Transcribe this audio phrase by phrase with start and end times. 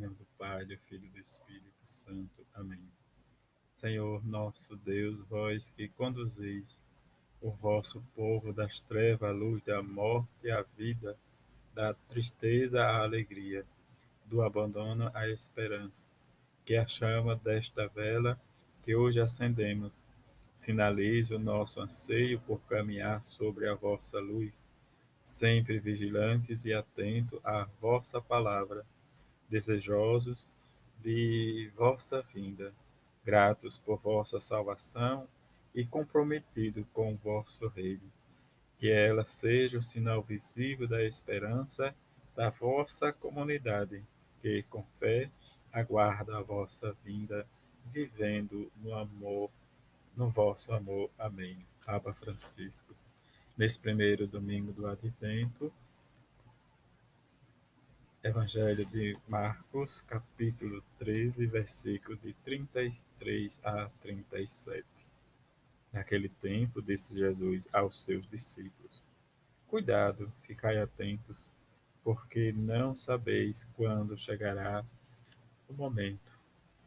[0.00, 2.46] nome do Pai, do Filho e do Espírito Santo.
[2.54, 2.80] Amém.
[3.74, 6.82] Senhor nosso Deus, vós que conduzis
[7.38, 11.18] o vosso povo das trevas à luz, da morte à vida,
[11.74, 13.66] da tristeza à alegria,
[14.24, 16.06] do abandono à esperança,
[16.64, 18.40] que a chama desta vela
[18.82, 20.06] que hoje acendemos
[20.56, 24.70] sinalize o nosso anseio por caminhar sobre a vossa luz,
[25.22, 28.84] sempre vigilantes e atentos à vossa palavra
[29.50, 30.52] desejosos
[31.02, 32.72] de vossa vinda,
[33.24, 35.26] gratos por vossa salvação
[35.74, 38.12] e comprometidos com o vosso reino.
[38.78, 41.94] Que ela seja o sinal visível da esperança
[42.34, 44.02] da vossa comunidade,
[44.40, 45.30] que com fé
[45.72, 47.46] aguarda a vossa vinda,
[47.92, 49.50] vivendo no amor,
[50.16, 51.10] no vosso amor.
[51.18, 51.66] Amém.
[51.84, 52.94] Papa Francisco.
[53.56, 55.72] Nesse primeiro domingo do Advento,
[58.22, 64.84] Evangelho de Marcos, capítulo 13, versículo de 33 a 37.
[65.90, 69.02] Naquele tempo, disse Jesus aos seus discípulos:
[69.66, 71.50] Cuidado, ficai atentos,
[72.04, 74.84] porque não sabeis quando chegará
[75.66, 76.38] o momento.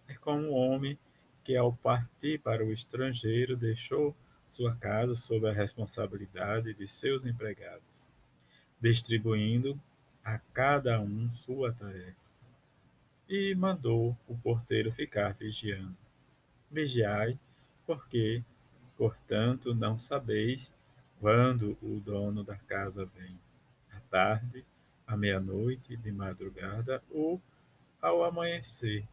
[0.07, 0.99] É como um homem
[1.43, 4.15] que, ao partir para o estrangeiro, deixou
[4.47, 8.13] sua casa sob a responsabilidade de seus empregados,
[8.79, 9.81] distribuindo
[10.23, 12.15] a cada um sua tarefa.
[13.27, 15.97] E mandou o porteiro ficar vigiando.
[16.71, 17.37] Vigiai,
[17.85, 18.43] porque,
[18.97, 20.75] portanto, não sabeis
[21.19, 23.39] quando o dono da casa vem,
[23.91, 24.65] à tarde,
[25.07, 27.41] à meia-noite, de madrugada ou
[28.01, 29.07] ao amanhecer,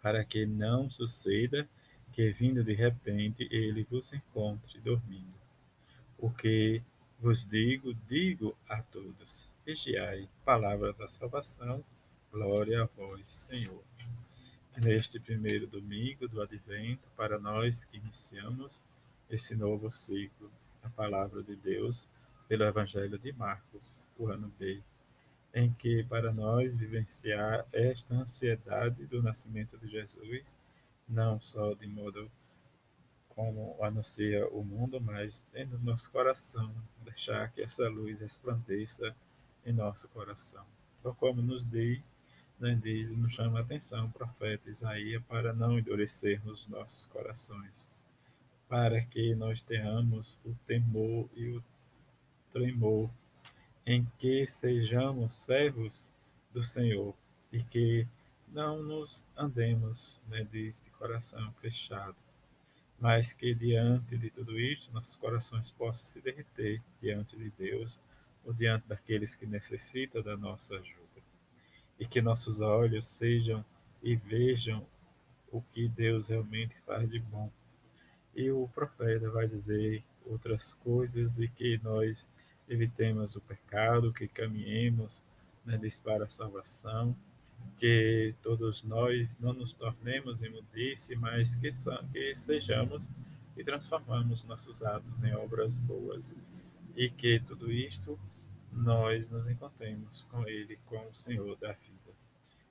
[0.00, 1.68] para que não suceda
[2.12, 5.34] que, vindo de repente, ele vos encontre dormindo.
[6.16, 6.82] Porque
[7.18, 11.82] vos digo, digo a todos: vigiai, palavra da salvação,
[12.30, 13.82] glória a vós, Senhor.
[14.76, 18.84] Neste primeiro domingo do Advento, para nós que iniciamos
[19.30, 20.50] esse novo ciclo,
[20.82, 22.06] a palavra de Deus,
[22.46, 24.82] pelo Evangelho de Marcos, o ano D,
[25.54, 30.58] em que para nós vivenciar esta ansiedade do nascimento de Jesus,
[31.08, 32.30] não só de modo
[33.30, 36.70] como anuncia o mundo, mas dentro do nosso coração,
[37.02, 39.16] deixar que essa luz resplandeça
[39.64, 40.64] em nosso coração.
[41.02, 42.16] Ou como nos diz,
[42.58, 47.90] né, diz nos chama a atenção o profeta Isaías para não endurecermos nossos corações,
[48.68, 51.64] para que nós tenhamos o temor e o
[52.50, 53.10] tremor
[53.86, 56.10] em que sejamos servos
[56.52, 57.14] do Senhor
[57.52, 58.06] e que
[58.48, 62.16] não nos andemos, né, de coração fechado,
[62.98, 67.98] mas que diante de tudo isto nossos corações possam se derreter diante de Deus
[68.44, 71.22] ou diante daqueles que necessitam da nossa ajuda.
[71.98, 73.64] E que nossos olhos sejam
[74.02, 74.86] e vejam
[75.50, 77.50] o que Deus realmente faz de bom.
[78.34, 82.30] E o profeta vai dizer outras coisas e que nós
[82.68, 85.22] evitemos o pecado, que caminhemos
[85.64, 87.16] né, para a salvação,
[87.76, 91.68] que todos nós não nos tornemos imundice, mas que,
[92.12, 93.10] que sejamos
[93.56, 96.34] e transformamos nossos atos em obras boas.
[96.96, 98.18] E que tudo isto
[98.74, 102.12] nós nos encontremos com Ele, com o Senhor da vida.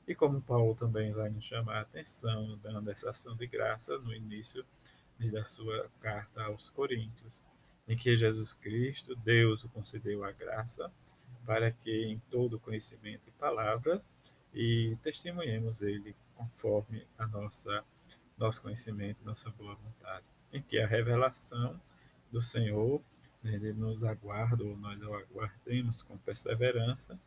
[0.07, 4.13] E como Paulo também vai nos chamar a atenção, dando essa ação de graça no
[4.13, 4.65] início
[5.31, 7.41] da sua carta aos Coríntios,
[7.87, 10.91] em que Jesus Cristo, Deus, o concedeu a graça
[11.45, 14.03] para que em todo conhecimento e palavra
[14.53, 17.83] e testemunhemos Ele conforme a nossa
[18.37, 21.79] nosso conhecimento, nossa boa vontade, em que a revelação
[22.31, 23.01] do Senhor
[23.43, 27.19] ele nos aguarda, ou nós o aguardemos com perseverança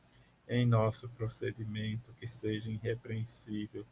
[0.49, 3.85] em nosso procedimento que seja irrepreensível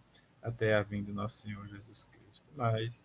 [0.42, 2.46] até a vinda do nosso Senhor Jesus Cristo.
[2.56, 3.02] Mas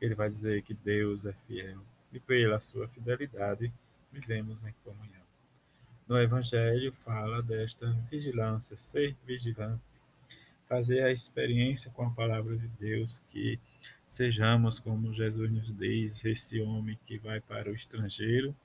[0.00, 1.80] ele vai dizer que Deus é fiel
[2.12, 3.72] e pela sua fidelidade
[4.12, 5.18] vivemos em comunhão.
[6.06, 10.02] No Evangelho fala desta vigilância, ser vigilante,
[10.66, 13.60] fazer a experiência com a palavra de Deus que
[14.08, 18.56] Sejamos como Jesus nos diz, esse homem que vai para o estrangeiro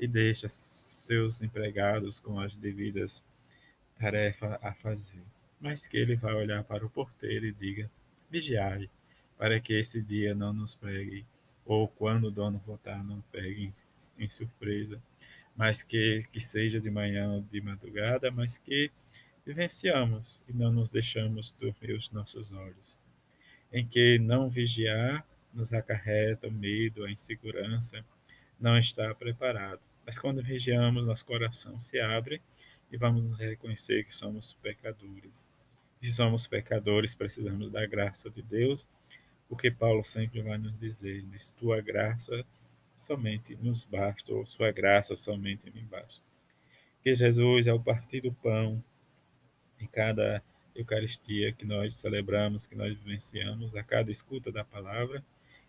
[0.00, 3.24] e deixa seus empregados com as devidas
[3.96, 5.22] tarefas a fazer,
[5.60, 7.88] mas que ele vai olhar para o porteiro e diga:
[8.28, 8.90] vigiai,
[9.38, 11.24] para que esse dia não nos pegue,
[11.64, 15.00] ou quando o dono voltar, não pegue em, em surpresa,
[15.54, 18.90] mas que, que seja de manhã ou de madrugada, mas que
[19.46, 22.99] vivenciamos e não nos deixamos dormir os nossos olhos
[23.72, 28.04] em que não vigiar nos acarreta o medo, a insegurança,
[28.58, 29.80] não estar preparado.
[30.04, 32.40] Mas quando vigiamos, nosso coração se abre
[32.90, 35.46] e vamos reconhecer que somos pecadores.
[36.00, 38.86] Se somos pecadores, precisamos da graça de Deus,
[39.48, 42.44] porque Paulo sempre vai nos dizer: diz, tua graça
[42.94, 46.22] somente nos basta, ou sua graça somente me basta.
[47.02, 48.82] Que Jesus, ao partir do pão,
[49.80, 50.42] em cada
[50.80, 55.24] Eucaristia que nós celebramos, que nós vivenciamos, a cada escuta da palavra,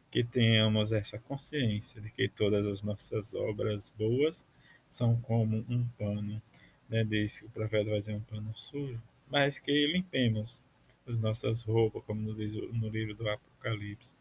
[0.09, 4.45] que tenhamos essa consciência de que todas as nossas obras boas
[4.89, 6.41] são como um pano,
[6.89, 7.03] né?
[7.03, 10.63] diz que o profeta vai dizer um pano sujo, mas que limpemos
[11.07, 14.15] as nossas roupas, como nos diz no livro do Apocalipse,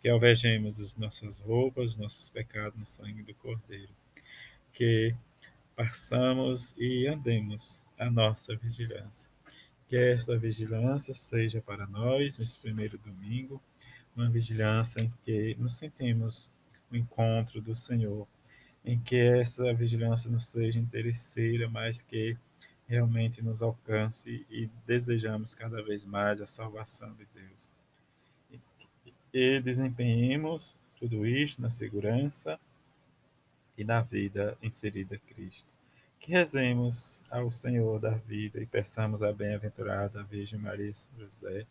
[0.00, 3.92] que alvejemos as nossas roupas, os nossos pecados no sangue do Cordeiro,
[4.72, 5.14] que
[5.74, 9.31] passamos e andemos a nossa vigilância.
[9.92, 13.60] Que esta vigilância seja para nós, nesse primeiro domingo,
[14.16, 16.48] uma vigilância em que nos sentimos
[16.90, 18.26] o encontro do Senhor,
[18.82, 22.38] em que essa vigilância não seja interesseira, mas que
[22.88, 27.68] realmente nos alcance e desejamos cada vez mais a salvação de Deus.
[29.30, 32.58] E desempenhemos tudo isto na segurança
[33.76, 35.71] e na vida inserida em Cristo.
[36.22, 41.66] Que rezemos ao Senhor da vida e peçamos a bem-aventurada Virgem Maria São José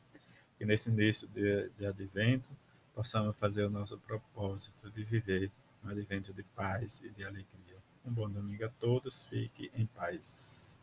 [0.57, 2.49] que nesse início de, de advento
[2.93, 5.49] possamos fazer o nosso propósito de viver
[5.81, 7.77] um advento de paz e de alegria.
[8.05, 10.80] Um bom domingo a todos, fique em paz.